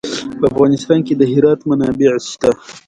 [0.39, 2.49] په افغانستان کې د هرات منابع شته.